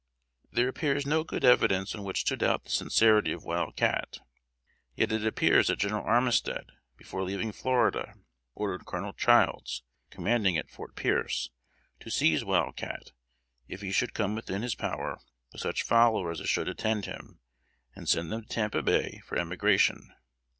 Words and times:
There 0.51 0.67
appears 0.67 1.05
no 1.05 1.23
good 1.23 1.45
evidence 1.45 1.93
on 1.93 2.03
which 2.03 2.23
to 2.25 2.35
doubt 2.35 2.63
the 2.63 2.71
sincerity 2.71 3.31
of 3.33 3.43
Wild 3.45 3.75
Cat; 3.75 4.17
yet 4.95 5.11
it 5.11 5.23
appears 5.23 5.67
that 5.67 5.75
General 5.77 6.03
Armistead, 6.05 6.71
before 6.97 7.21
leaving 7.21 7.51
Florida, 7.51 8.15
ordered 8.55 8.87
Colonel 8.87 9.13
Childs, 9.13 9.83
commanding 10.09 10.57
at 10.57 10.71
Fort 10.71 10.95
Pearce, 10.95 11.51
to 11.99 12.09
seize 12.09 12.43
Wild 12.43 12.77
Cat, 12.77 13.11
if 13.67 13.81
he 13.81 13.91
should 13.91 14.15
come 14.15 14.33
within 14.33 14.63
his 14.63 14.73
power, 14.73 15.19
with 15.51 15.61
such 15.61 15.83
followers 15.83 16.41
as 16.41 16.49
should 16.49 16.67
attend 16.67 17.05
him, 17.05 17.39
and 17.95 18.09
send 18.09 18.31
them 18.31 18.41
to 18.41 18.47
Tampa 18.47 18.81
Bay 18.81 19.21
for 19.27 19.37
emigration. 19.37 20.15